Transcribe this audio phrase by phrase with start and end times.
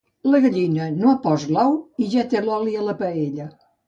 [0.27, 3.47] La gallina no ha post l'ou, i ja té l'oli a la paella.